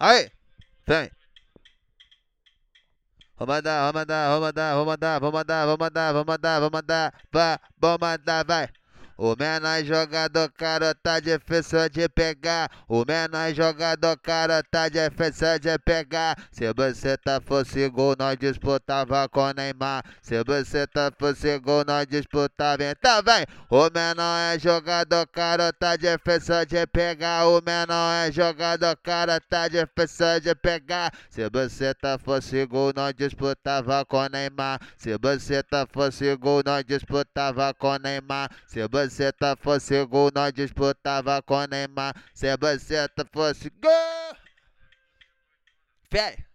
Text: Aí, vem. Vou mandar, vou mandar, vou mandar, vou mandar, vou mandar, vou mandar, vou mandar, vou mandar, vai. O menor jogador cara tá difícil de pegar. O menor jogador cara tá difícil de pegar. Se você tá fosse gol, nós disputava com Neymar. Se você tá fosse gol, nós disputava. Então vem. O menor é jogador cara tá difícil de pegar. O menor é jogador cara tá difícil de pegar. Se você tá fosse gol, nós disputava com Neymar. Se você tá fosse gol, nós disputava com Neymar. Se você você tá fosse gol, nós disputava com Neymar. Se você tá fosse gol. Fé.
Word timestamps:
Aí, 0.00 0.30
vem. 0.86 1.10
Vou 3.36 3.46
mandar, 3.46 3.84
vou 3.84 4.00
mandar, 4.00 4.30
vou 4.30 4.40
mandar, 4.40 4.74
vou 4.74 4.86
mandar, 4.86 5.20
vou 5.20 5.32
mandar, 5.32 5.64
vou 5.66 5.78
mandar, 6.26 6.60
vou 6.60 6.70
mandar, 6.70 7.60
vou 7.80 7.98
mandar, 8.00 8.44
vai. 8.44 8.79
O 9.22 9.36
menor 9.38 9.84
jogador 9.84 10.50
cara 10.52 10.94
tá 10.94 11.20
difícil 11.20 11.90
de 11.90 12.08
pegar. 12.08 12.70
O 12.88 13.04
menor 13.06 13.52
jogador 13.52 14.16
cara 14.16 14.62
tá 14.62 14.88
difícil 14.88 15.58
de 15.58 15.78
pegar. 15.80 16.38
Se 16.50 16.72
você 16.72 17.18
tá 17.18 17.38
fosse 17.38 17.86
gol, 17.90 18.16
nós 18.18 18.38
disputava 18.38 19.28
com 19.28 19.52
Neymar. 19.52 20.02
Se 20.22 20.42
você 20.42 20.86
tá 20.86 21.12
fosse 21.18 21.58
gol, 21.58 21.84
nós 21.86 22.06
disputava. 22.06 22.82
Então 22.82 23.22
vem. 23.22 23.44
O 23.68 23.90
menor 23.90 24.54
é 24.54 24.58
jogador 24.58 25.26
cara 25.26 25.70
tá 25.70 25.96
difícil 25.96 26.64
de 26.64 26.86
pegar. 26.86 27.46
O 27.46 27.60
menor 27.60 28.26
é 28.26 28.32
jogador 28.32 28.96
cara 29.02 29.38
tá 29.38 29.68
difícil 29.68 30.40
de 30.40 30.54
pegar. 30.54 31.12
Se 31.28 31.46
você 31.50 31.92
tá 31.92 32.18
fosse 32.18 32.64
gol, 32.64 32.90
nós 32.96 33.12
disputava 33.12 34.02
com 34.06 34.26
Neymar. 34.30 34.80
Se 34.96 35.18
você 35.18 35.62
tá 35.62 35.86
fosse 35.92 36.34
gol, 36.36 36.62
nós 36.64 36.82
disputava 36.86 37.74
com 37.74 37.98
Neymar. 37.98 38.50
Se 38.66 38.88
você 38.88 39.09
você 39.10 39.32
tá 39.32 39.56
fosse 39.56 40.04
gol, 40.06 40.30
nós 40.34 40.52
disputava 40.52 41.42
com 41.42 41.66
Neymar. 41.66 42.14
Se 42.32 42.56
você 42.56 43.08
tá 43.08 43.24
fosse 43.32 43.70
gol. 43.70 44.36
Fé. 46.10 46.49